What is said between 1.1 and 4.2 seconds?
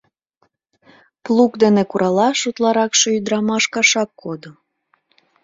Плуг дене куралаш утларакше ӱдырамаш кашак